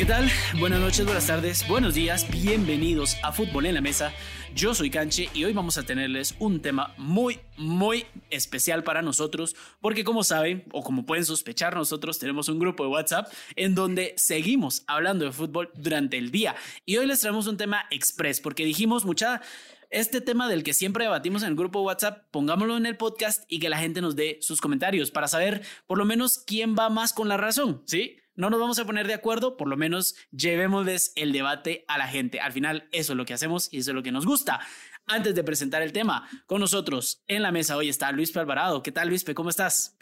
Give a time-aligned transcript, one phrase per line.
[0.00, 0.30] ¿Qué tal?
[0.58, 4.14] Buenas noches, buenas tardes, buenos días, bienvenidos a Fútbol en la Mesa.
[4.54, 9.54] Yo soy Canche y hoy vamos a tenerles un tema muy, muy especial para nosotros,
[9.82, 14.14] porque como saben, o como pueden sospechar, nosotros tenemos un grupo de WhatsApp en donde
[14.16, 16.56] seguimos hablando de fútbol durante el día.
[16.86, 19.42] Y hoy les traemos un tema express, porque dijimos mucha
[19.90, 23.58] este tema del que siempre debatimos en el grupo WhatsApp, pongámoslo en el podcast y
[23.58, 27.12] que la gente nos dé sus comentarios para saber por lo menos quién va más
[27.12, 28.16] con la razón, ¿sí?
[28.40, 32.08] No nos vamos a poner de acuerdo, por lo menos llevémosles el debate a la
[32.08, 32.40] gente.
[32.40, 34.60] Al final, eso es lo que hacemos y eso es lo que nos gusta.
[35.06, 38.82] Antes de presentar el tema, con nosotros en la mesa hoy está Luis Alvarado.
[38.82, 39.24] ¿Qué tal, Luis?
[39.34, 39.96] ¿Cómo estás?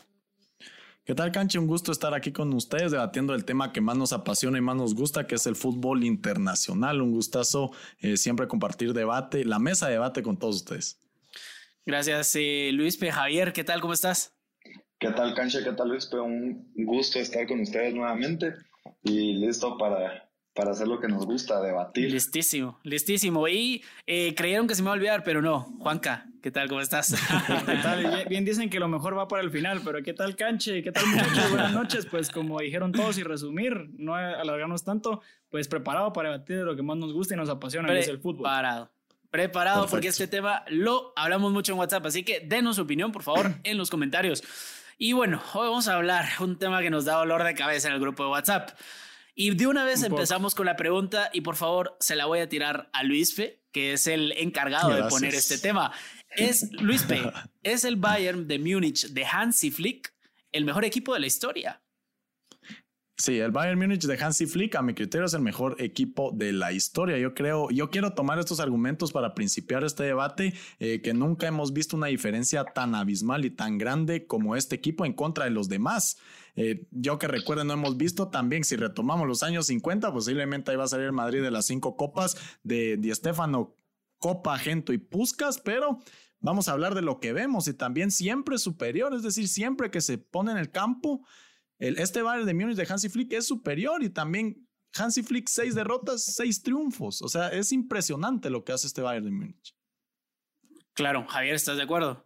[1.05, 1.59] ¿Qué tal, Canche?
[1.59, 4.77] Un gusto estar aquí con ustedes debatiendo el tema que más nos apasiona y más
[4.77, 7.01] nos gusta, que es el fútbol internacional.
[7.03, 11.01] Un gustazo eh, siempre compartir debate, la mesa de debate con todos ustedes.
[11.87, 13.81] Gracias, eh, Luis Javier, ¿qué tal?
[13.81, 14.38] ¿Cómo estás?
[14.99, 15.63] ¿Qué tal, Cancha?
[15.63, 16.13] ¿Qué tal, Luis?
[16.13, 18.55] Un gusto estar con ustedes nuevamente
[19.05, 22.11] y listo para, para hacer lo que nos gusta, debatir.
[22.11, 23.47] Listísimo, listísimo.
[23.47, 25.73] Y eh, creyeron que se me iba a olvidar, pero no.
[25.79, 26.69] Juanca, ¿qué tal?
[26.69, 27.15] ¿Cómo estás?
[27.67, 28.27] ¿Qué tal?
[28.29, 30.83] Bien dicen que lo mejor va para el final, pero ¿qué tal, Canche?
[30.83, 31.49] ¿Qué tal, muchachos?
[31.51, 32.07] Buenas noches.
[32.07, 36.75] Pues como dijeron todos y resumir, no alargarnos tanto, pues preparado para debatir de lo
[36.75, 38.43] que más nos gusta y nos apasiona, que es el fútbol.
[38.43, 38.91] Preparado
[39.31, 43.23] preparado porque este tema lo hablamos mucho en WhatsApp, así que denos su opinión, por
[43.23, 44.43] favor, en los comentarios.
[45.01, 47.95] Y bueno, hoy vamos a hablar un tema que nos da dolor de cabeza en
[47.95, 48.71] el grupo de WhatsApp.
[49.33, 52.49] Y de una vez empezamos con la pregunta y por favor se la voy a
[52.49, 55.93] tirar a Luispe, que es el encargado de poner este tema.
[56.37, 57.23] Es Luispe,
[57.63, 60.13] ¿es el Bayern de Múnich de Hansi Flick
[60.51, 61.81] el mejor equipo de la historia?
[63.21, 66.53] Sí, el Bayern Múnich de Hansi Flick, a mi criterio, es el mejor equipo de
[66.53, 67.19] la historia.
[67.19, 71.73] Yo creo, yo quiero tomar estos argumentos para principiar este debate, eh, que nunca hemos
[71.73, 75.69] visto una diferencia tan abismal y tan grande como este equipo en contra de los
[75.69, 76.19] demás.
[76.55, 80.77] Eh, yo que recuerdo, no hemos visto también, si retomamos los años 50, posiblemente ahí
[80.77, 83.75] va a salir Madrid de las cinco copas de Di Stefano,
[84.21, 85.99] Copa, Gento y Puscas, pero
[86.39, 90.01] vamos a hablar de lo que vemos y también siempre superior, es decir, siempre que
[90.01, 91.27] se pone en el campo
[91.79, 96.25] este Bayern de Múnich de Hansi Flick es superior y también Hansi Flick seis derrotas,
[96.25, 97.23] seis triunfos.
[97.23, 99.75] O sea, es impresionante lo que hace este Bayern de Múnich.
[100.95, 102.25] Claro, Javier, ¿estás de acuerdo?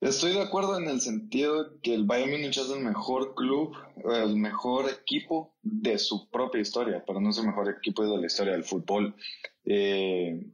[0.00, 3.74] Estoy de acuerdo en el sentido que el Bayern Múnich es el mejor club,
[4.04, 8.26] el mejor equipo de su propia historia, pero no es el mejor equipo de la
[8.26, 9.16] historia del fútbol.
[9.64, 10.44] Eh,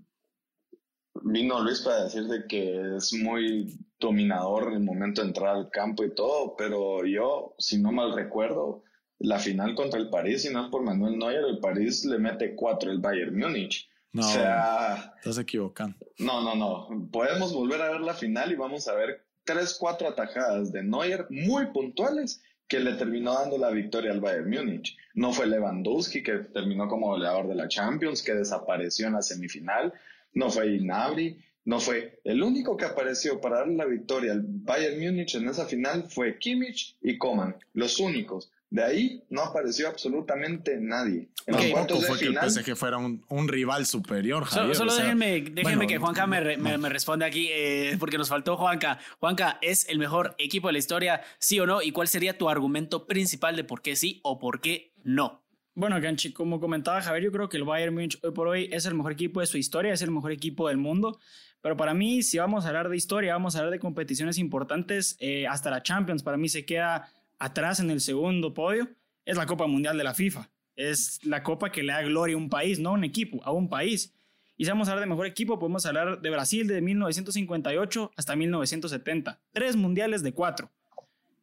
[1.23, 5.71] vino Luis para decir de que es muy dominador en el momento de entrar al
[5.71, 8.83] campo y todo, pero yo, si no mal recuerdo,
[9.19, 12.55] la final contra el París, si no es por Manuel Neuer, el París le mete
[12.55, 13.89] cuatro el Bayern Múnich.
[14.13, 15.97] No, o sea, estás equivocando.
[16.19, 17.09] No, no, no.
[17.13, 21.27] Podemos volver a ver la final y vamos a ver tres, cuatro atajadas de Neuer
[21.31, 24.97] muy puntuales que le terminó dando la victoria al Bayern Múnich.
[25.15, 29.93] No fue Lewandowski que terminó como goleador de la Champions, que desapareció en la semifinal
[30.33, 32.21] no fue Inabri, no fue.
[32.25, 36.39] El único que apareció para darle la victoria al Bayern Múnich en esa final fue
[36.39, 38.51] Kimmich y Coman, los únicos.
[38.71, 41.29] De ahí no apareció absolutamente nadie.
[41.47, 44.77] En Tampoco fue que el PSG fuera un, rival superior, Javier.
[44.77, 45.43] Solo, déjenme,
[45.89, 49.01] que Juanca me, me, responda aquí, eh, porque nos faltó Juanca.
[49.19, 51.83] Juanca, ¿es el mejor equipo de la historia, sí o no?
[51.83, 55.43] ¿Y cuál sería tu argumento principal de por qué sí o por qué no?
[55.81, 58.85] Bueno, Ganchi, como comentaba Javier, yo creo que el Bayern Munich hoy por hoy es
[58.85, 61.19] el mejor equipo de su historia, es el mejor equipo del mundo.
[61.63, 65.17] Pero para mí, si vamos a hablar de historia, vamos a hablar de competiciones importantes,
[65.21, 68.91] eh, hasta la Champions, para mí se queda atrás en el segundo podio,
[69.25, 70.51] es la Copa Mundial de la FIFA.
[70.77, 73.51] Es la copa que le da gloria a un país, no a un equipo, a
[73.51, 74.13] un país.
[74.59, 78.37] Y si vamos a hablar de mejor equipo, podemos hablar de Brasil de 1958 hasta
[78.37, 79.41] 1970.
[79.51, 80.71] Tres mundiales de cuatro.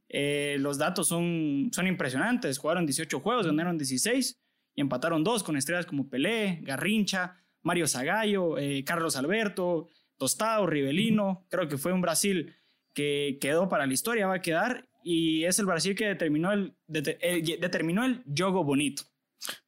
[0.10, 2.58] Eh, los datos son, son impresionantes.
[2.58, 4.38] Jugaron 18 juegos, ganaron 16
[4.76, 11.46] y empataron dos con estrellas como Pelé, Garrincha, Mario Zagallo, eh, Carlos Alberto, Tostado, Rivelino.
[11.50, 12.56] Creo que fue un Brasil
[12.94, 16.74] que quedó para la historia, va a quedar y es el Brasil que determinó el,
[16.88, 19.04] determinó el juego bonito.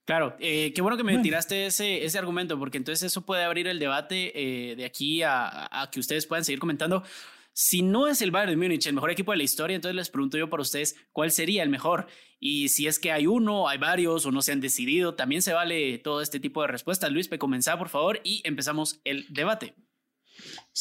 [0.04, 3.68] Claro, eh, qué bueno que me tiraste ese, ese argumento, porque entonces eso puede abrir
[3.68, 4.34] el debate
[4.76, 7.04] de aquí a, a, que ustedes puedan seguir comentando.
[7.54, 10.10] Si no es el Bayern de Múnich el mejor equipo de la historia, entonces les
[10.10, 12.08] pregunto yo para ustedes cuál sería el mejor.
[12.40, 15.54] Y si es que hay uno, hay varios o no se han decidido, también se
[15.54, 17.12] vale todo este tipo de respuestas.
[17.12, 19.76] Luis, comenzá por favor y empezamos el debate.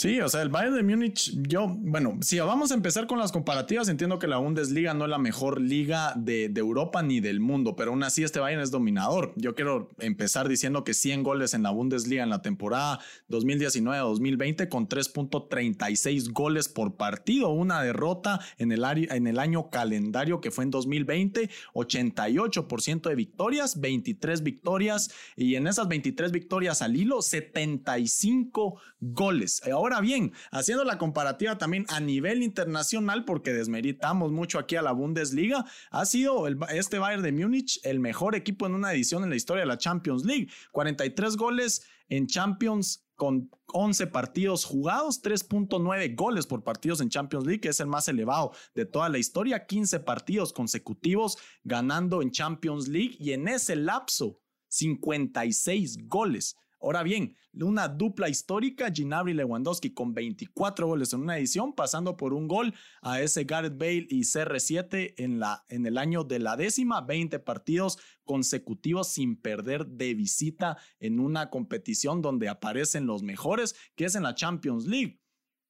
[0.00, 3.32] Sí, o sea, el Bayern de Múnich, yo, bueno, si vamos a empezar con las
[3.32, 7.74] comparativas, entiendo que la Bundesliga no es la mejor liga de, Europa ni del mundo,
[7.74, 9.32] pero aún así este Bayern es dominador.
[9.34, 14.88] Yo quiero empezar diciendo que 100 goles en la Bundesliga en la temporada 2019-2020 con
[14.88, 20.70] 3.36 goles por partido, una derrota en el, en el año calendario que fue en
[20.70, 29.60] 2020, 88% de victorias, 23 victorias y en esas 23 victorias al hilo, 75 goles.
[29.66, 34.82] Ahora Ahora bien, haciendo la comparativa también a nivel internacional, porque desmeritamos mucho aquí a
[34.82, 39.30] la Bundesliga, ha sido este Bayern de Múnich el mejor equipo en una edición en
[39.30, 40.50] la historia de la Champions League.
[40.72, 47.62] 43 goles en Champions con 11 partidos jugados, 3.9 goles por partidos en Champions League,
[47.62, 52.88] que es el más elevado de toda la historia, 15 partidos consecutivos ganando en Champions
[52.88, 54.38] League y en ese lapso
[54.68, 56.58] 56 goles.
[56.80, 62.32] Ahora bien, una dupla histórica, Ginabri Lewandowski con 24 goles en una edición, pasando por
[62.32, 62.72] un gol
[63.02, 67.40] a ese Gareth Bale y CR7 en, la, en el año de la décima, 20
[67.40, 74.14] partidos consecutivos sin perder de visita en una competición donde aparecen los mejores, que es
[74.14, 75.20] en la Champions League.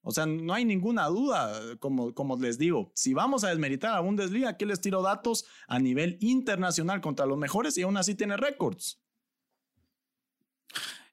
[0.03, 4.01] O sea, no hay ninguna duda, como, como les digo, si vamos a desmeritar a
[4.01, 8.37] Bundesliga, aquí les tiro datos a nivel internacional contra los mejores y aún así tiene
[8.37, 9.03] récords.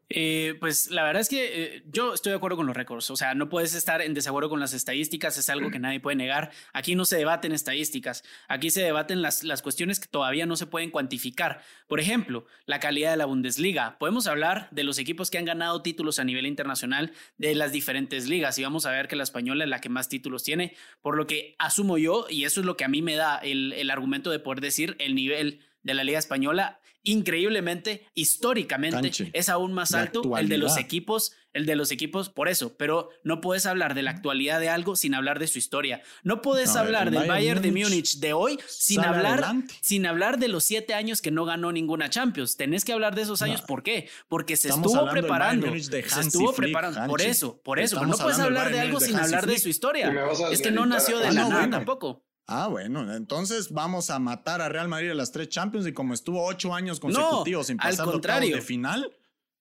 [0.10, 3.16] Eh, pues la verdad es que eh, yo estoy de acuerdo con los récords, o
[3.16, 6.52] sea, no puedes estar en desacuerdo con las estadísticas, es algo que nadie puede negar.
[6.74, 10.68] Aquí no se debaten estadísticas, aquí se debaten las, las cuestiones que todavía no se
[10.68, 11.62] pueden cuantificar.
[11.88, 13.98] Por ejemplo, la calidad de la Bundesliga.
[13.98, 18.30] Podemos hablar de los equipos que han ganado títulos a nivel internacional de las diferentes
[18.30, 21.18] ligas y vamos a ver que la española es la que más títulos tiene, por
[21.18, 23.90] lo que asumo yo, y eso es lo que a mí me da el, el
[23.90, 29.94] argumento de poder decir el nivel de la Liga Española, increíblemente, históricamente, es aún más
[29.94, 33.94] alto el de los equipos, el de los equipos, por eso, pero no puedes hablar
[33.94, 36.02] de la actualidad de algo sin hablar de su historia.
[36.24, 39.46] No puedes hablar del Bayern, de Múnich de hoy sin hablar,
[39.82, 42.58] sin hablar de los siete años que no ganó ninguna Champions.
[42.58, 44.10] Tenés que hablar de esos años, ¿por qué?
[44.28, 45.72] Porque se estuvo preparando.
[45.80, 47.06] Se estuvo preparando.
[47.06, 47.98] Por eso, por eso.
[47.98, 50.12] Pero no puedes hablar de algo sin hablar de su historia.
[50.52, 52.26] Es que no nació de la nada tampoco.
[52.48, 56.14] Ah, bueno, entonces vamos a matar a Real Madrid a las tres Champions y como
[56.14, 59.12] estuvo ocho años consecutivos sin pasar de final,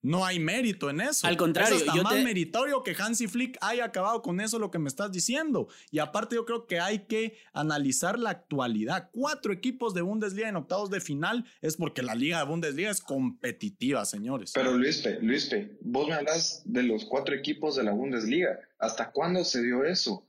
[0.04, 1.26] no hay mérito en eso.
[1.26, 4.88] Al contrario, es más meritorio que Hansi Flick haya acabado con eso lo que me
[4.88, 5.68] estás diciendo.
[5.90, 9.08] Y aparte yo creo que hay que analizar la actualidad.
[9.12, 13.00] Cuatro equipos de Bundesliga en octavos de final es porque la liga de Bundesliga es
[13.00, 14.52] competitiva, señores.
[14.54, 18.60] Pero Luispe, Luispe, vos me hablas de los cuatro equipos de la Bundesliga.
[18.78, 20.26] ¿Hasta cuándo se dio eso?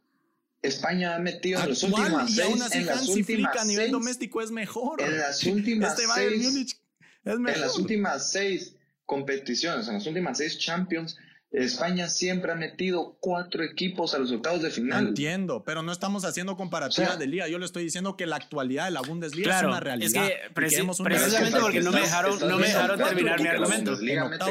[0.68, 2.40] España ha metido en los últimos seis.
[2.42, 5.02] Aún así en las últimas a nivel doméstico es mejor.
[5.02, 6.78] En las últimas este seis.
[7.26, 8.76] En las últimas seis
[9.06, 11.18] competiciones, en las últimas seis Champions,
[11.56, 15.08] España siempre ha metido cuatro equipos a los octavos de final.
[15.08, 17.48] Entiendo, pero no estamos haciendo comparativa de liga.
[17.48, 20.26] Yo le estoy diciendo que la actualidad de la Bundesliga es una realidad.
[20.26, 23.98] Es que precisamente porque no me dejaron, no me dejaron terminar mi argumento.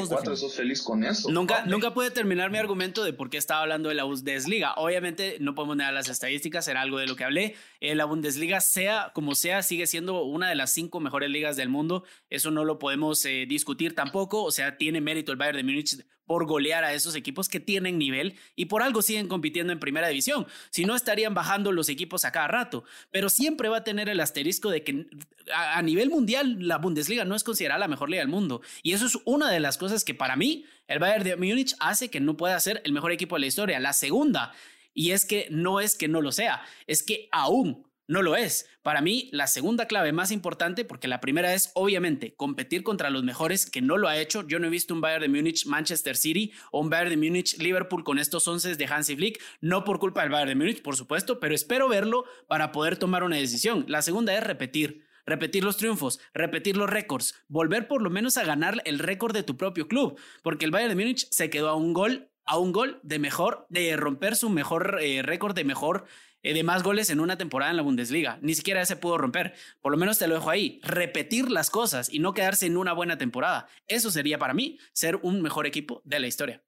[0.09, 1.31] cuatro, sos feliz con eso.
[1.31, 4.75] Nunca, nunca pude terminar mi argumento de por qué estaba hablando de la Bundesliga.
[4.77, 7.55] Obviamente no podemos negar las estadísticas, era algo de lo que hablé.
[7.85, 11.69] Eh, la Bundesliga, sea como sea, sigue siendo una de las cinco mejores ligas del
[11.69, 12.05] mundo.
[12.31, 14.43] Eso no lo podemos eh, discutir tampoco.
[14.43, 17.99] O sea, tiene mérito el Bayern de Múnich por golear a esos equipos que tienen
[17.99, 20.47] nivel y por algo siguen compitiendo en primera división.
[20.71, 22.85] Si no, estarían bajando los equipos a cada rato.
[23.11, 25.07] Pero siempre va a tener el asterisco de que
[25.55, 28.63] a, nivel mundial la Bundesliga no es considerada la mejor liga del mundo.
[28.83, 32.09] Y eso es una de las cosas que para mí el Bayern de Múnich hace
[32.09, 33.79] que no pueda ser el mejor equipo de la historia.
[33.79, 34.55] La segunda,
[34.95, 38.69] y es que no es que no lo sea, es que aún no lo es.
[38.83, 43.25] Para mí, la segunda clave más importante, porque la primera es obviamente competir contra los
[43.25, 44.47] mejores, que no lo ha hecho.
[44.47, 47.59] Yo no he visto un Bayern de Múnich Manchester City o un Bayern de Múnich
[47.59, 50.97] Liverpool con estos once de Hansi Flick, no por culpa del Bayern de Múnich, por
[50.97, 53.85] supuesto, pero espero verlo para poder tomar una decisión.
[53.89, 55.05] La segunda es repetir.
[55.27, 59.43] Repetir los triunfos, repetir los récords, volver por lo menos a ganar el récord de
[59.43, 62.73] tu propio club, porque el Bayern de Múnich se quedó a un gol a un
[62.73, 66.05] gol de mejor, de romper su mejor eh, récord de mejor
[66.43, 68.39] eh, de más goles en una temporada en la Bundesliga.
[68.43, 69.55] Ni siquiera ese pudo romper.
[69.81, 70.79] Por lo menos te lo dejo ahí.
[70.83, 73.67] Repetir las cosas y no quedarse en una buena temporada.
[73.89, 76.63] Eso sería para mí ser un mejor equipo de la historia.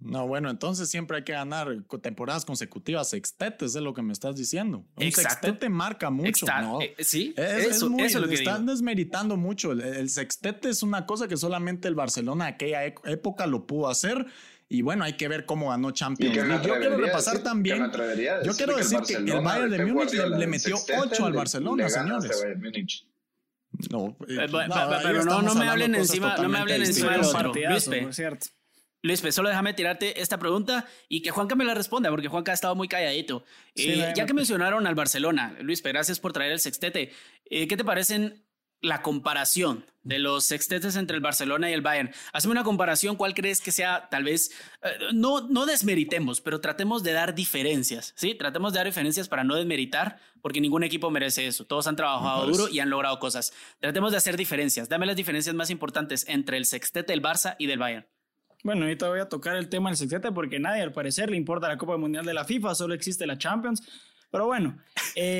[0.00, 1.68] No, bueno, entonces siempre hay que ganar
[2.00, 4.86] temporadas consecutivas, sextetes, es lo que me estás diciendo.
[4.94, 6.80] Un sextete marca mucho, ¿no?
[6.80, 9.72] Eh, sí, eso, es lo que están desmeritando mucho.
[9.72, 14.24] El, sextete es una cosa que solamente el Barcelona de aquella época lo pudo hacer
[14.68, 16.66] y bueno, hay que ver cómo ganó Champions League.
[16.66, 17.90] Yo quiero repasar también.
[18.44, 23.06] yo quiero decir que, el, Bayern de Múnich le, metió 8 al Barcelona, señores.
[23.90, 24.46] No, eh,
[25.02, 27.52] pero no, no me hablen encima, no me hablen encima del otro.
[27.54, 28.08] Luispe,
[29.02, 32.50] Luis, pues solo déjame tirarte esta pregunta y que Juanca me la responda, porque Juanca
[32.50, 33.44] ha estado muy calladito.
[33.76, 37.12] Eh, ya que mencionaron al Barcelona, Luis, gracias por traer el sextete.
[37.44, 38.44] Eh, ¿Qué te parecen
[38.80, 42.10] la comparación de los sextetes entre el Barcelona y el Bayern.
[42.32, 44.50] Hazme una comparación, ¿cuál crees que sea tal vez,
[44.82, 48.34] eh, no, no desmeritemos, pero tratemos de dar diferencias, ¿sí?
[48.34, 51.66] Tratemos de dar diferencias para no desmeritar, porque ningún equipo merece eso.
[51.66, 53.52] Todos han trabajado duro y han logrado cosas.
[53.80, 54.88] Tratemos de hacer diferencias.
[54.88, 58.06] Dame las diferencias más importantes entre el sextete del Barça y del Bayern.
[58.64, 61.68] Bueno, ahorita voy a tocar el tema del sextete porque nadie al parecer le importa
[61.68, 63.82] la Copa Mundial de la FIFA, solo existe la Champions.
[64.30, 64.76] Pero bueno.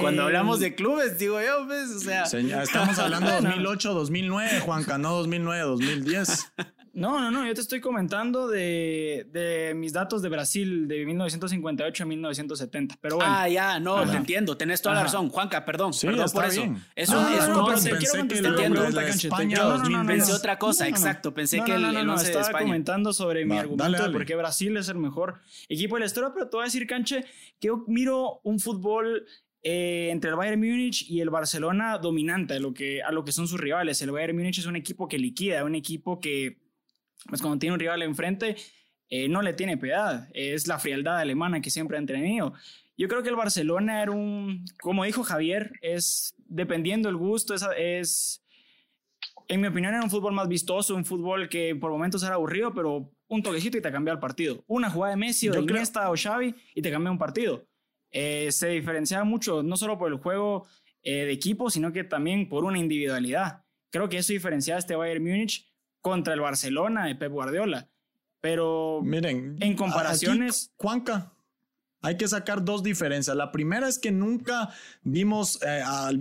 [0.01, 2.23] Cuando hablamos de clubes, digo yo, pues, o sea.
[2.25, 6.53] estamos hablando de 2008, 2009, Juanca, no 2009, 2010.
[6.99, 12.07] No, no, no, yo te estoy comentando de, mis datos de Brasil de 1958 a
[12.07, 12.97] 1970.
[13.01, 13.33] Pero bueno.
[13.33, 15.29] Ah, ya, no, te entiendo, tenés toda la razón.
[15.29, 16.63] Juanca, perdón, perdón por eso.
[16.97, 19.59] Eso no, es no, pero te quiero contestar España
[20.07, 21.33] Pensé otra cosa, exacto.
[21.33, 24.89] Pensé que el, no, no, estaba comentando sobre mi argumento de por qué Brasil es
[24.89, 27.25] el mejor equipo de la historia, pero te voy a decir, Canche,
[27.61, 29.27] que yo miro un fútbol
[29.63, 33.33] eh, entre el Bayern Múnich y el Barcelona dominante a lo, que, a lo que
[33.33, 34.01] son sus rivales.
[34.03, 36.68] El Bayern Múnich es un equipo que liquida, un equipo que
[37.27, 38.57] pues cuando tiene un rival enfrente,
[39.11, 40.29] eh, no le tiene piedad.
[40.35, 42.55] Es la frialdad alemana que siempre han tenido.
[42.97, 47.65] Yo creo que el Barcelona era un, como dijo Javier, es dependiendo el gusto, es,
[47.77, 48.45] es,
[49.47, 52.75] en mi opinión, era un fútbol más vistoso, un fútbol que por momentos era aburrido,
[52.75, 54.65] pero un toquecito y te cambia el partido.
[54.67, 57.67] Una jugada de Messi o de Iniesta o Xavi y te cambia un partido.
[58.11, 60.67] Eh, se diferenciaba mucho, no solo por el juego
[61.03, 63.65] eh, de equipo, sino que también por una individualidad.
[63.91, 65.68] Creo que eso diferenciaba a este Bayern Múnich
[66.01, 67.89] contra el Barcelona de Pep Guardiola.
[68.41, 70.71] Pero miren, en comparaciones.
[70.77, 71.33] Juanca,
[72.03, 73.37] hay que sacar dos diferencias.
[73.37, 74.71] La primera es que nunca
[75.03, 76.13] vimos eh, a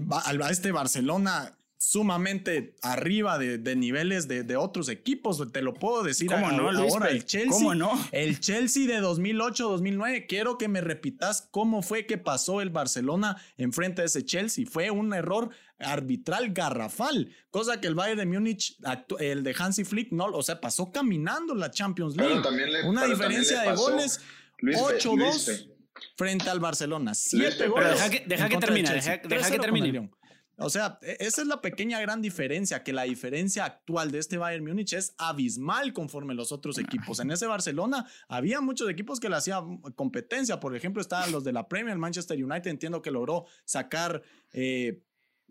[0.50, 1.57] este Barcelona
[1.88, 5.42] sumamente arriba de, niveles de, otros equipos.
[5.54, 7.10] Te lo puedo decir ¿Cómo no, ahora.
[7.10, 7.92] El Chelsea, ¿Cómo no?
[8.12, 10.26] El Chelsea de 2008-2009.
[10.28, 14.66] Quiero que me repitas cómo fue que pasó el Barcelona enfrente de ese Chelsea.
[14.70, 18.78] Fue un error arbitral garrafal, cosa que el Bayern de Múnich,
[19.20, 22.42] el de Hansi Flick, no, o sea, pasó caminando la Champions League.
[22.86, 24.20] Una diferencia de goles
[24.62, 25.70] 8-2
[26.18, 27.14] frente al Barcelona.
[27.14, 27.92] 7 goles.
[27.92, 30.10] deja que, deja que termine, deja, que termine.
[30.58, 34.38] O sea, e, esa es la pequeña gran diferencia, que la diferencia actual de este
[34.38, 37.20] Bayern Múnich es abismal conforme los otros equipos.
[37.20, 40.60] En ese Barcelona había muchos equipos que le hacían competencia.
[40.60, 45.04] Por ejemplo, estaban los de la Premier, Manchester United, entiendo que logró sacar eh,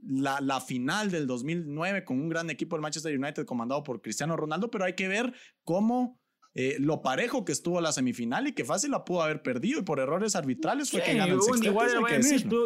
[0.03, 4.37] la, la, final del 2009 con un gran equipo del Manchester United comandado por Cristiano
[4.37, 5.33] Ronaldo, pero hay que ver
[5.65, 6.21] cómo
[6.59, 9.83] eh, lo parejo que estuvo la semifinal y que fácil la pudo haber perdido y
[9.83, 11.41] por errores arbitrales fue que ganó el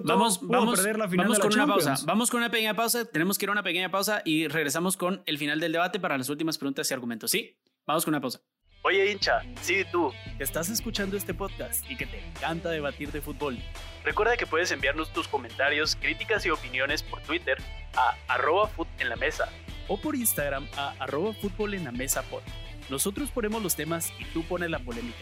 [0.04, 0.80] Vamos, vamos,
[1.16, 1.96] vamos con una pausa.
[2.04, 3.04] Vamos con una pequeña pausa.
[3.04, 6.16] Tenemos que ir a una pequeña pausa y regresamos con el final del debate para
[6.16, 7.32] las últimas preguntas y argumentos.
[7.32, 7.58] ¿Sí?
[7.84, 8.40] Vamos con una pausa.
[8.82, 13.20] Oye hincha, sí tú, que estás escuchando este podcast y que te encanta debatir de
[13.20, 13.58] fútbol.
[14.04, 17.58] Recuerda que puedes enviarnos tus comentarios, críticas y opiniones por Twitter
[17.96, 18.70] a arroba
[19.00, 19.48] en la mesa
[19.88, 22.42] o por Instagram a arroba fútbol en la mesa pod.
[22.90, 25.16] Nosotros ponemos los temas y tú pones la polémica.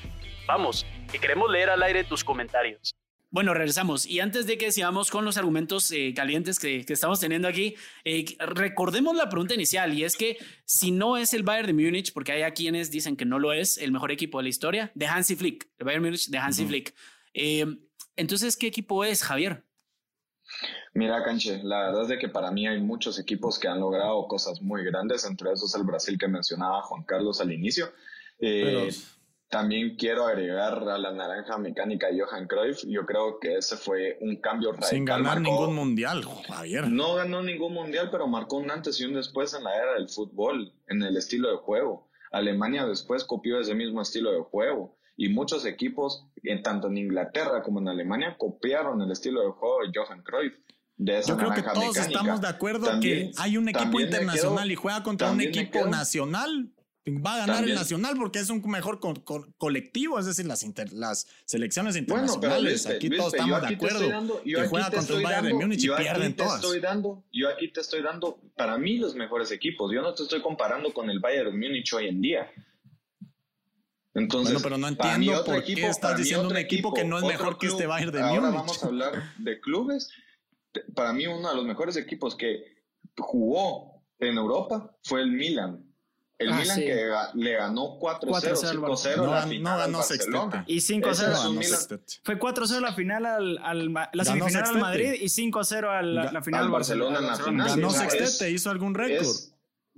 [0.46, 2.94] Vamos, que queremos leer al aire tus comentarios.
[3.30, 4.06] Bueno, regresamos.
[4.06, 8.25] Y antes de que sigamos con los argumentos eh, calientes que, estamos teniendo aquí, eh,
[8.38, 12.32] recordemos la pregunta inicial y es que si no es el Bayern de Múnich, porque
[12.32, 15.37] hay quienes dicen que no lo es, el mejor equipo de la historia, de Hansi
[15.37, 16.94] Flick, el Bayern Múnich de Hansi Flick.
[17.34, 17.66] Eh,
[18.16, 19.67] entonces, ¿qué equipo es, Javier?
[20.99, 24.26] Mira, Canche, la verdad es de que para mí hay muchos equipos que han logrado
[24.26, 27.93] cosas muy grandes, entre esos el Brasil que mencionaba Juan Carlos al inicio.
[28.40, 28.90] Eh,
[29.49, 32.83] también quiero agregar a la naranja mecánica Johan Cruyff.
[32.85, 34.90] Yo creo que ese fue un cambio radical.
[34.90, 36.88] Sin ganar ningún mundial, Javier.
[36.88, 40.09] No ganó ningún mundial, pero marcó un antes y un después en la era del
[40.09, 42.09] fútbol, en el estilo de juego.
[42.33, 47.62] Alemania después copió ese mismo estilo de juego y muchos equipos, en, tanto en Inglaterra
[47.62, 50.55] como en Alemania, copiaron el estilo de juego de Johan Cruyff.
[50.99, 55.31] Yo creo que todos estamos de acuerdo que hay un equipo internacional y juega contra
[55.31, 56.73] un equipo nacional.
[57.09, 59.00] Va a ganar el nacional porque es un mejor
[59.57, 60.62] colectivo, es decir, las,
[60.93, 62.87] las selecciones internacionales.
[62.87, 66.57] aquí todos estamos de acuerdo que juega contra el Bayern de Múnich y pierden todas.
[66.57, 69.90] Estoy dando, yo aquí te estoy dando, para mí, los mejores equipos.
[69.90, 72.50] Yo no te estoy comparando con el Bayern de Múnich hoy en día.
[74.12, 77.57] Entonces, bueno, pero no entiendo por qué estás diciendo un equipo, que no es mejor
[77.57, 78.37] que este Bayern de Múnich.
[78.37, 80.11] Ahora vamos a hablar de clubes
[80.94, 82.78] para mí uno de los mejores equipos que
[83.16, 85.84] jugó en Europa fue el Milan.
[86.38, 90.64] El ah, Milan que le ganó 4-0, 5-0 la final no ganó Barcelona.
[90.68, 96.02] Y 5-0 Fue 4-0 la final al, al la semifinal al Madrid y 5-0 a
[96.02, 97.20] la, final al Barcelona.
[97.20, 97.66] Barcelona.
[97.66, 99.26] Ganó Sextete, hizo algún récord.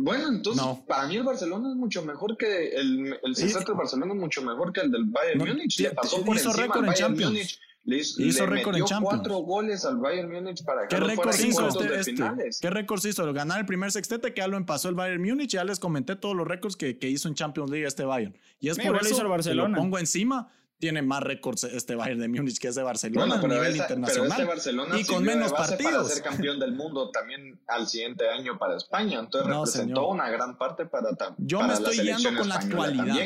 [0.03, 4.19] Bueno, entonces para mí el Barcelona es mucho mejor que el, el del Barcelona es
[4.19, 5.79] mucho mejor que el del Bayern Múnich.
[5.79, 7.61] Le pasó por encima al Bayern Múnich.
[7.85, 9.21] Le hizo, récord en Champions.
[9.21, 12.51] cuatro goles al Bayern Múnich para que ¿Qué récord hizo este, este?
[12.61, 13.33] ¿Qué récord hizo?
[13.33, 15.51] Ganar el primer sextete que ya lo empasó el Bayern Múnich.
[15.51, 18.37] Ya les comenté todos los récords que, que hizo en Champions League este Bayern.
[18.61, 22.59] Y es por eso que lo pongo encima tiene más récords este Bayern de Múnich
[22.59, 24.07] que ese Barcelona a nivel internacional.
[24.07, 25.93] Pero este Barcelona y con menos partidos.
[25.93, 29.21] Para ser campeón del mundo también al siguiente año para España.
[29.21, 33.17] Entonces representó una gran parte para Yo me estoy guiando con la actualidad.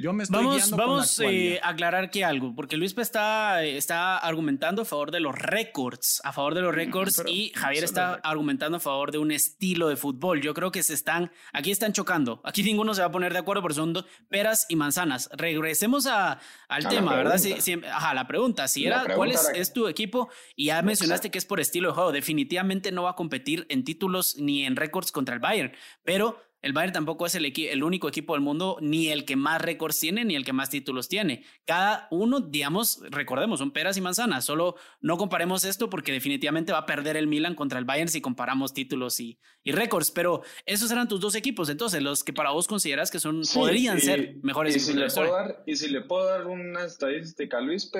[0.00, 4.82] Yo me estoy vamos, vamos a eh, aclarar que algo, porque Luis está, está argumentando
[4.82, 8.80] a favor de los récords, a favor de los récords y Javier está argumentando a
[8.80, 10.40] favor de un estilo de fútbol.
[10.40, 12.40] Yo creo que se están, aquí están chocando.
[12.44, 13.92] Aquí ninguno se va a poner de acuerdo, porque son
[14.30, 15.28] peras y manzanas.
[15.34, 16.38] Regresemos a,
[16.68, 17.38] al tema ¿verdad?
[17.38, 20.28] Sí, ajá, la pregunta, si era, ¿cuál es, tu equipo?
[20.56, 22.12] Y ya mencionaste que es por estilo de juego.
[22.12, 25.72] Definitivamente no va a competir en títulos ni en récords contra el Bayern,
[26.04, 29.60] pero el Bayern tampoco es el, el, único equipo del mundo, ni el que más
[29.60, 31.44] récords tiene, ni el que más títulos tiene.
[31.64, 34.44] Cada uno, digamos, recordemos, son peras y manzanas.
[34.44, 38.20] Solo no comparemos esto porque definitivamente va a perder el Milan contra el Bayern si
[38.20, 40.12] comparamos títulos y, y récords.
[40.12, 44.00] Pero esos eran tus dos equipos, entonces, los que para vos consideras que son, podrían
[44.00, 47.90] ser mejores y si, le puedo dar, y si le puedo dar una estadística, Luis,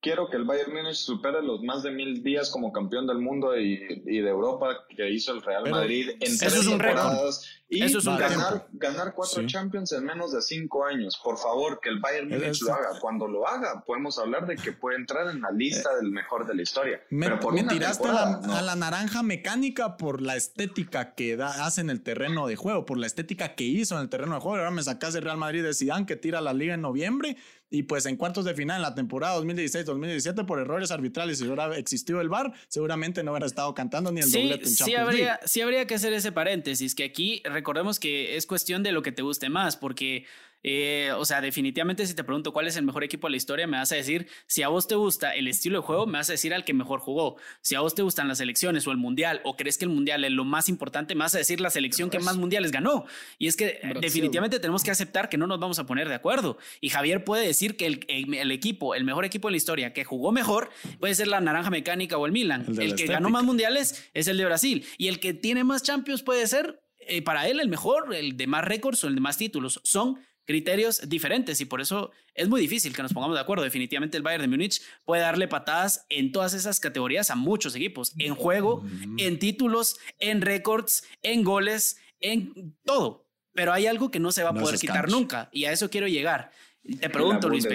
[0.00, 3.56] quiero que el Bayern Múnich supere los más de mil días como campeón del mundo
[3.56, 8.16] y, de Europa que hizo el Real Madrid en tres temporadas y eso es un
[8.16, 11.20] ganar, ganar cuatro Champions en menos de cinco años.
[11.22, 12.98] Por favor, que el Bayern Múnich lo haga.
[13.00, 16.54] Cuando lo haga, podemos hablar de que puede entrar en la lista del mejor de
[16.54, 17.02] la historia.
[17.10, 21.90] Me, Pero por tiraste a la, naranja mecánica por la estética que da, hace en
[21.90, 24.56] el terreno de juego, por la estética que hizo en el terreno de juego.
[24.56, 27.36] Ahora me sacas el Real Madrid de Zidane que tira la liga en noviembre
[27.70, 31.76] y pues en cuartos de final en la temporada 2016-2017 por errores arbitrales si hubiera
[31.76, 35.60] existido el VAR, seguramente no hubiera estado cantando ni el doblete en sí habría, Sí
[35.60, 39.22] habría que hacer ese paréntesis, que aquí recordemos que es cuestión de lo que te
[39.22, 40.26] guste más, porque
[40.64, 43.66] eh, o sea, definitivamente si te pregunto cuál es el mejor equipo de la historia,
[43.66, 46.28] me vas a decir, si a vos te gusta el estilo de juego, me vas
[46.30, 47.36] a decir al que mejor jugó.
[47.60, 50.24] Si a vos te gustan las elecciones o el mundial, o crees que el mundial
[50.24, 53.06] es lo más importante, me vas a decir la selección que más mundiales ganó.
[53.38, 56.58] Y es que definitivamente tenemos que aceptar que no nos vamos a poner de acuerdo.
[56.80, 60.32] Y Javier puede decir que el, equipo, el mejor equipo de la historia que jugó
[60.32, 62.66] mejor, puede ser la Naranja Mecánica o el Milan.
[62.78, 64.86] El, que ganó más mundiales es el de Brasil.
[64.98, 68.46] Y el que tiene más Champions puede ser eh, para él el mejor, el de
[68.46, 69.80] más récords o el de más títulos.
[69.84, 70.18] Son
[70.48, 73.64] criterios diferentes y por eso es muy difícil que nos pongamos de acuerdo.
[73.64, 78.14] Definitivamente el Bayern de Múnich puede darle patadas en todas esas categorías a muchos equipos,
[78.18, 78.82] en juego,
[79.18, 83.26] en títulos, en récords, en goles, en todo.
[83.52, 86.08] Pero hay algo que no se va a poder quitar nunca y a eso quiero
[86.08, 86.50] llegar.
[86.82, 87.66] Te pregunto, Luis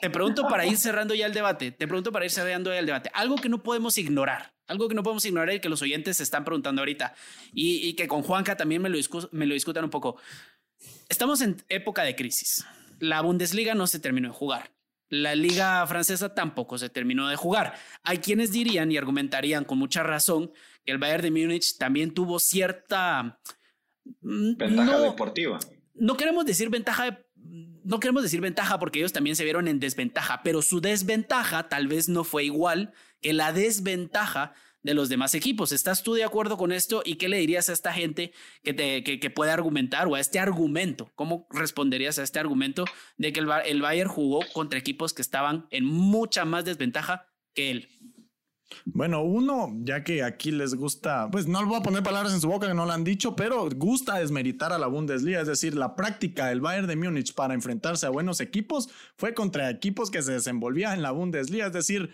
[0.00, 1.70] Te pregunto para ir cerrando ya el debate.
[1.70, 3.10] Te pregunto para ir cerrando ya el debate.
[3.12, 4.54] Algo que no podemos ignorar.
[4.66, 7.14] Algo que no podemos ignorar y que los oyentes se están preguntando ahorita.
[7.52, 8.98] Y, que con Juanca también me lo,
[9.32, 10.16] me lo discutan un poco.
[11.08, 12.64] Estamos en época de crisis.
[12.98, 14.70] La Bundesliga no se terminó de jugar.
[15.08, 17.74] La liga francesa tampoco se terminó de jugar.
[18.02, 20.50] Hay quienes dirían y argumentarían con mucha razón
[20.84, 23.38] que el Bayern de Múnich también tuvo cierta
[24.20, 25.58] mm, ventaja deportiva.
[25.94, 27.20] No queremos decir ventaja,
[27.86, 31.86] no queremos decir ventaja porque ellos también se vieron en desventaja, pero su desventaja tal
[31.86, 35.72] vez no fue igual que la desventaja de los demás equipos.
[35.72, 37.02] ¿Estás tú de acuerdo con esto?
[37.04, 40.38] ¿Y qué le dirías a esta gente que, te, que, puede argumentar o a este
[40.38, 41.10] argumento?
[41.14, 42.84] ¿Cómo responderías a este argumento
[43.16, 47.70] de que el, el Bayern jugó contra equipos que estaban en mucha más desventaja que
[47.70, 47.88] él?
[48.84, 52.40] Bueno, uno, ya que aquí les gusta, pues no le voy a poner palabras en
[52.40, 55.76] su boca que no lo han dicho, pero gusta desmeritar a la Bundesliga, es decir,
[55.76, 60.22] la práctica del Bayern de Múnich para enfrentarse a buenos equipos fue contra equipos que
[60.22, 62.10] se desenvolvían en la Bundesliga, es decir,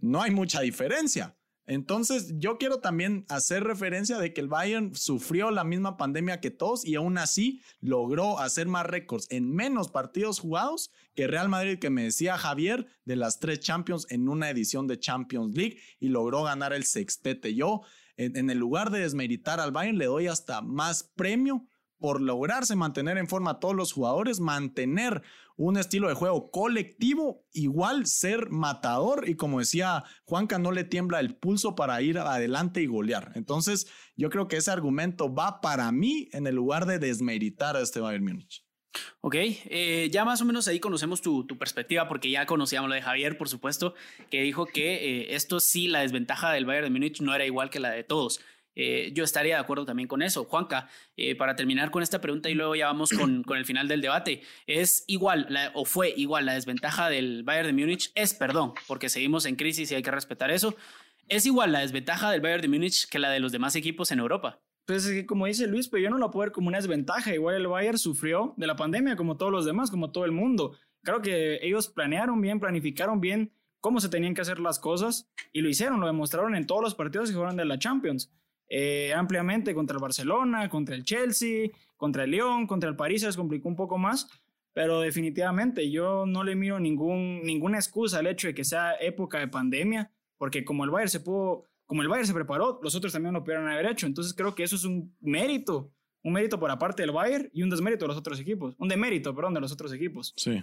[0.00, 1.34] no hay mucha diferencia.
[1.66, 6.50] Entonces, yo quiero también hacer referencia de que el Bayern sufrió la misma pandemia que
[6.50, 11.78] todos y aún así logró hacer más récords en menos partidos jugados que Real Madrid,
[11.78, 16.08] que me decía Javier, de las tres Champions en una edición de Champions League y
[16.08, 17.54] logró ganar el sextete.
[17.54, 17.82] Yo,
[18.16, 21.66] en, en el lugar de desmeritar al Bayern, le doy hasta más premio
[22.00, 25.22] por lograrse mantener en forma a todos los jugadores, mantener
[25.56, 31.20] un estilo de juego colectivo, igual ser matador y como decía Juanca, no le tiembla
[31.20, 33.32] el pulso para ir adelante y golear.
[33.34, 33.86] Entonces,
[34.16, 38.00] yo creo que ese argumento va para mí en el lugar de desmeritar a este
[38.00, 38.64] Bayern Múnich.
[39.20, 43.02] Ok, eh, ya más o menos ahí conocemos tu, perspectiva, porque ya conocíamos lo de
[43.02, 43.94] Javier, por supuesto,
[44.30, 47.70] que dijo que eh, esto sí, la desventaja del Bayern de Múnich no era igual
[47.70, 48.40] que la de todos.
[48.82, 50.46] Eh, yo estaría de acuerdo también con eso.
[50.46, 53.88] Juanca, eh, para terminar con esta pregunta y luego ya vamos con, con el final
[53.88, 58.10] del debate, ¿es igual o fue igual la desventaja del Bayern de Múnich?
[58.14, 60.74] Es, perdón, porque seguimos en crisis y hay que respetar eso.
[61.28, 64.18] ¿Es igual la desventaja del Bayern de Múnich que la de los demás equipos en
[64.18, 64.62] Europa?
[64.86, 67.34] Pues como dice Luis, pero yo no lo puedo ver como una desventaja.
[67.34, 70.74] Igual el Bayern sufrió de la pandemia como todos los demás, como todo el mundo.
[71.02, 75.60] Creo que ellos planearon bien, planificaron bien cómo se tenían que hacer las cosas y
[75.60, 78.32] lo hicieron, lo demostraron en todos los partidos que jugaron de la Champions.
[78.72, 83.26] Eh, ampliamente contra el Barcelona, contra el Chelsea, contra el Lyon, contra el París se
[83.26, 84.28] les complicó un poco más,
[84.72, 89.40] pero definitivamente yo no le miro ningún, ninguna excusa al hecho de que sea época
[89.40, 93.12] de pandemia, porque como el Bayern se pudo, como el Bayern se preparó, los otros
[93.12, 95.90] también lo pudieron haber hecho, entonces creo que eso es un mérito
[96.22, 98.74] un mérito por aparte del Bayern y un desmérito de los otros equipos.
[98.78, 100.34] Un demérito, perdón, de los otros equipos.
[100.36, 100.62] Sí.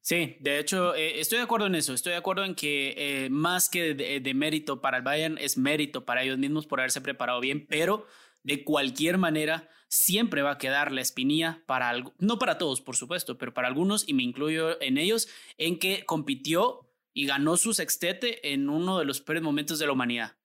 [0.00, 1.92] Sí, de hecho, eh, estoy de acuerdo en eso.
[1.92, 6.04] Estoy de acuerdo en que eh, más que de, mérito para el Bayern, es mérito
[6.04, 8.06] para ellos mismos por haberse preparado bien, pero
[8.42, 12.96] de cualquier manera, siempre va a quedar la espinilla para algo, no para todos, por
[12.96, 17.72] supuesto, pero para algunos, y me incluyo en ellos, en que compitió y ganó su
[17.74, 20.36] sextete en uno de los peores momentos de la humanidad.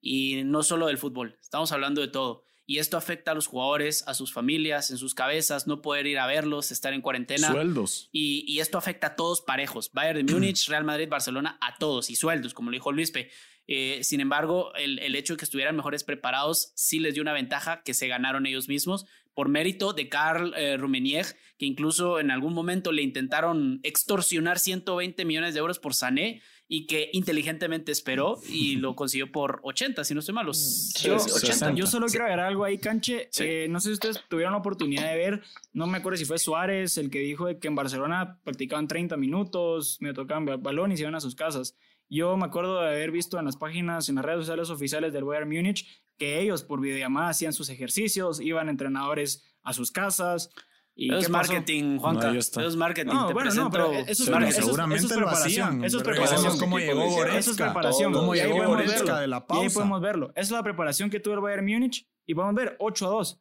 [0.00, 4.04] Y no solo del fútbol, estamos hablando de todo y esto afecta a los jugadores,
[4.06, 7.50] a sus familias, en sus cabezas, no poder ir a verlos, estar en cuarentena.
[7.50, 8.08] Sueldos.
[8.12, 9.90] Y, esto afecta a todos parejos.
[9.92, 12.10] Bayern de Múnich, Real Madrid, Barcelona, a todos.
[12.10, 13.28] Y sueldos, como lo dijo Luispe.
[13.66, 17.32] Eh, sin embargo, el, el, hecho de que estuvieran mejores preparados sí les dio una
[17.32, 19.04] ventaja que se ganaron ellos mismos
[19.34, 25.24] por mérito de Karl eh, Rummenigge, que incluso en algún momento le intentaron extorsionar 120
[25.24, 26.40] millones de euros por Sané
[26.72, 30.46] y que inteligentemente esperó y lo consiguió por 80, si no estoy mal.
[30.46, 31.74] yo, 80.
[31.74, 33.28] yo solo quiero agregar algo ahí, Canche.
[33.40, 36.38] Eh, no sé si ustedes tuvieron la oportunidad de ver, no me acuerdo si fue
[36.38, 41.02] Suárez el que dijo que en Barcelona practicaban 30 minutos, me tocaban balón y se
[41.02, 41.76] iban a sus casas.
[42.08, 45.24] Yo me acuerdo de haber visto en las páginas, en las redes sociales oficiales del
[45.24, 50.50] Bayern Múnich, que ellos por videollamada hacían sus ejercicios, iban entrenadores a sus casas.
[50.94, 52.30] ¿Y es marketing, Juanca.
[52.36, 53.12] eso es marketing.
[53.12, 54.60] No, bueno, no, pero eso es, marketing.
[54.60, 55.84] seguramente eso es preparación.
[55.84, 56.58] Eso es preparación.
[56.58, 57.38] ¿Cómo llegó Goretzka?
[57.38, 58.12] Eso es preparación.
[58.12, 59.62] ¿Cómo llegó Goretzka de la pausa?
[59.62, 60.30] Y ahí podemos verlo.
[60.30, 63.40] Esa es la preparación que tuvo el Bayern Múnich y podemos ver 8 a 2.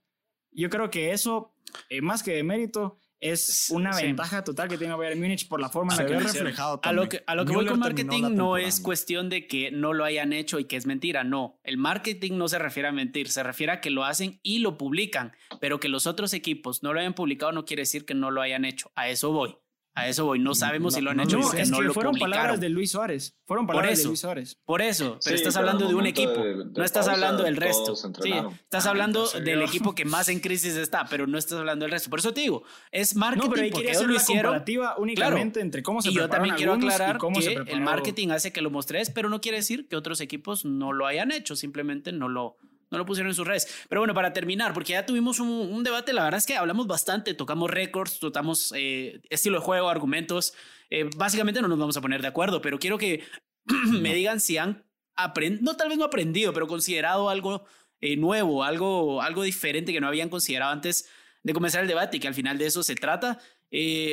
[0.51, 1.53] Yo creo que eso,
[1.89, 5.69] eh, más que de mérito, es una ventaja total que tiene Bayern Múnich por la
[5.69, 8.33] forma en la que ve reflejado A lo que, a lo que voy con marketing
[8.33, 11.59] no es cuestión de que no lo hayan hecho y que es mentira, no.
[11.63, 14.77] El marketing no se refiere a mentir, se refiere a que lo hacen y lo
[14.77, 18.31] publican, pero que los otros equipos no lo hayan publicado no quiere decir que no
[18.31, 18.91] lo hayan hecho.
[18.95, 19.57] A eso voy.
[19.99, 20.39] A eso voy.
[20.39, 23.35] No sabemos si lo han hecho porque no, lo fueron palabras de Luis Suárez.
[23.45, 24.57] Fueron palabras de Luis Suárez.
[24.65, 25.19] Por eso.
[25.23, 26.43] Pero estás hablando de un equipo.
[26.75, 27.95] no estás hablando del resto.
[27.95, 28.33] Sí,
[28.63, 32.09] estás hablando del equipo que más en crisis está, pero no estás hablando del resto.
[32.09, 34.63] Por eso te digo, es marketing no, pero hay porque ellos lo hicieron.
[34.97, 38.69] únicamente entre cómo se Y yo también quiero aclarar que el marketing hace que lo
[38.69, 41.55] mostres, pero no quiere decir que otros equipos no lo hayan hecho.
[41.55, 42.57] Simplemente no lo
[42.91, 43.85] no lo pusieron en sus redes.
[43.87, 47.33] Pero bueno, para terminar, porque ya tuvimos un, debate, la verdad es que hablamos bastante,
[47.33, 50.53] tocamos récords, tocamos eh, estilo de juego, argumentos.
[50.89, 53.23] Eh, básicamente no nos vamos a poner de acuerdo, pero quiero que
[53.65, 54.83] me digan si han
[55.15, 57.65] aprendido, no tal vez no aprendido, pero considerado algo
[58.01, 61.09] eh, nuevo, algo, algo diferente que no habían considerado antes
[61.43, 63.39] de comenzar el debate y que al final de eso se trata.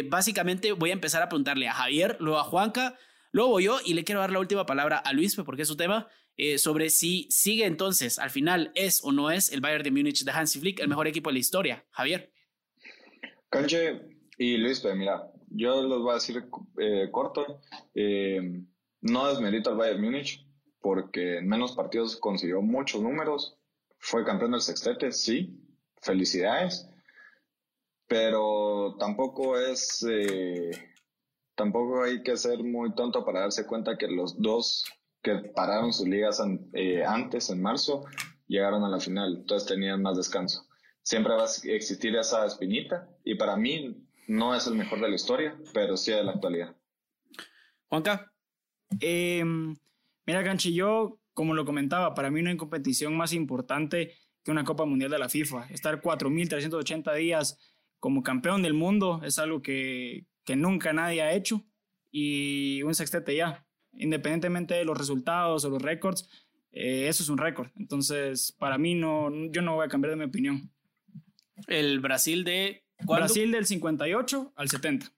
[0.08, 2.96] básicamente voy a empezar a preguntarle a Javier, luego a Juanca,
[3.32, 5.76] luego voy yo y le quiero dar la última palabra a Luis, porque es su
[5.76, 6.08] tema.
[6.38, 10.22] Eh, sobre si sigue entonces, al final, es o no es el Bayern de Múnich
[10.22, 11.84] de Hansi Flick el mejor equipo de la historia.
[11.90, 12.30] Javier.
[13.48, 14.02] Canche
[14.36, 16.44] y Luis, pues mira, yo les voy a decir
[16.78, 17.60] eh, corto,
[17.94, 18.62] eh,
[19.00, 20.46] no desmerito al Bayern Múnich
[20.80, 23.58] porque en menos partidos consiguió muchos números,
[23.98, 25.58] fue campeón del sextete, sí,
[26.02, 26.88] felicidades,
[28.06, 30.06] pero tampoco es,
[31.56, 34.84] tampoco hay que ser muy tonto para darse cuenta que los dos
[35.26, 36.40] que pararon sus ligas
[36.72, 38.04] eh, antes, en marzo,
[38.46, 40.64] llegaron a la final, entonces tenían más descanso.
[41.02, 45.16] Siempre va a existir esa espinita y para mí no es el mejor de la
[45.16, 46.76] historia, pero sí de la actualidad.
[47.88, 48.32] Juanca.
[49.00, 49.42] Eh,
[50.26, 54.64] mira, Ganchi, yo, como lo comentaba, para mí no hay competición más importante que una
[54.64, 55.66] Copa Mundial de la FIFA.
[55.70, 57.58] Estar 4.380 días
[57.98, 61.64] como campeón del mundo es algo que, que nunca nadie ha hecho
[62.12, 63.65] y un sextete ya
[63.98, 66.28] independientemente de los resultados o los récords,
[66.72, 67.68] eh, eso es un récord.
[67.76, 70.70] Entonces, para mí, no, yo no voy a cambiar de mi opinión.
[71.66, 72.84] El Brasil de...
[73.06, 75.12] Brasil del 58 al 70.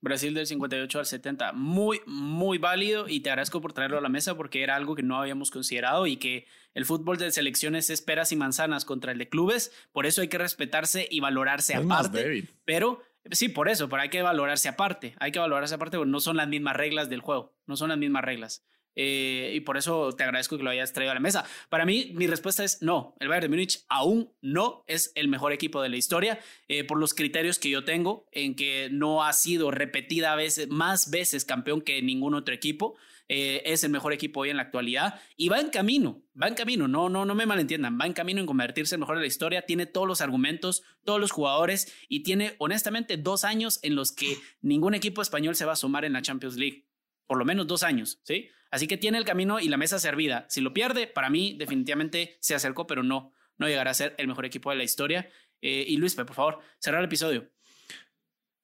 [0.00, 1.52] Brasil del 58 al 70.
[1.52, 5.02] Muy, muy válido y te agradezco por traerlo a la mesa porque era algo que
[5.02, 9.18] no habíamos considerado y que el fútbol de selecciones es peras y manzanas contra el
[9.18, 9.72] de clubes.
[9.92, 12.48] Por eso hay que respetarse y valorarse aparte.
[12.64, 15.14] Pero Sí, por eso, pero hay que valorarse aparte.
[15.18, 17.54] Hay que valorarse aparte porque no son las mismas reglas del juego.
[17.66, 18.64] No son las mismas reglas.
[18.96, 21.44] Eh, y por eso te agradezco que lo hayas traído a la mesa.
[21.68, 23.14] Para mí, mi respuesta es no.
[23.20, 26.98] El Bayern de Múnich aún no es el mejor equipo de la historia eh, por
[26.98, 31.82] los criterios que yo tengo, en que no ha sido repetida veces, más veces campeón
[31.82, 32.96] que ningún otro equipo.
[33.28, 36.54] Eh, es el mejor equipo hoy en la actualidad y va en camino, va en
[36.54, 39.26] camino, no, no, no me malentiendan, va en camino en convertirse en mejor de la
[39.26, 44.12] historia, tiene todos los argumentos, todos los jugadores y tiene honestamente dos años en los
[44.12, 46.86] que ningún equipo español se va a sumar en la Champions League,
[47.26, 48.48] por lo menos dos años, ¿sí?
[48.70, 50.46] Así que tiene el camino y la mesa servida.
[50.48, 54.28] Si lo pierde, para mí definitivamente se acercó, pero no, no llegará a ser el
[54.28, 55.30] mejor equipo de la historia.
[55.60, 57.50] Eh, y Luis, por favor, cerrar el episodio.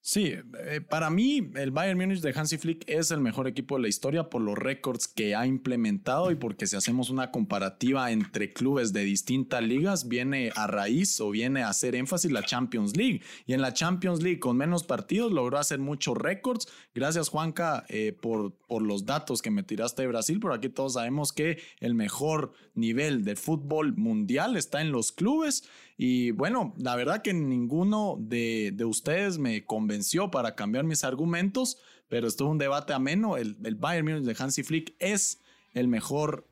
[0.04, 3.82] Sí, eh, para mí el Bayern Múnich de Hansi Flick es el mejor equipo de
[3.82, 8.52] la historia por los récords que ha implementado y porque si hacemos una comparativa entre
[8.52, 13.22] clubes de distintas ligas, viene a raíz o viene a hacer énfasis la Champions League.
[13.46, 16.66] Y en la Champions League con menos partidos logró hacer muchos récords.
[16.96, 20.94] Gracias Juanca eh, por, por los datos que me tiraste de Brasil, pero aquí todos
[20.94, 25.62] sabemos que el mejor nivel de fútbol mundial está en los clubes.
[26.04, 29.91] Y bueno, la verdad que ninguno de, ustedes me convenció
[30.30, 31.78] para cambiar mis argumentos,
[32.08, 33.36] pero estuvo un debate ameno.
[33.36, 35.40] El, Bayern Munich de Hansi Flick es
[35.74, 36.46] el mejor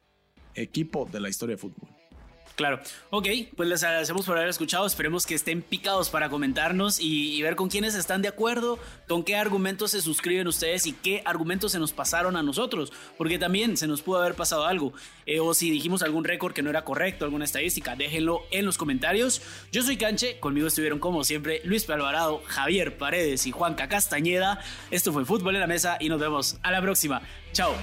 [0.54, 1.99] equipo de la historia de fútbol.
[2.60, 2.78] Claro.
[3.08, 4.84] Ok, pues les agradecemos por haber escuchado.
[4.84, 9.34] Esperemos que estén picados para comentarnos y, ver con quiénes están de acuerdo, con qué
[9.34, 12.92] argumentos se suscriben ustedes y qué argumentos se nos pasaron a nosotros.
[13.16, 14.92] Porque también se nos pudo haber pasado algo.
[15.24, 18.76] Eh, o si dijimos algún récord que no era correcto, alguna estadística, déjenlo en los
[18.76, 19.40] comentarios.
[19.72, 24.60] Yo soy Canche, conmigo estuvieron como siempre Luis Alvarado, Javier Paredes y Juanca Castañeda.
[24.90, 27.22] Esto fue Fútbol en la Mesa y nos vemos a la próxima.
[27.54, 27.74] Chao.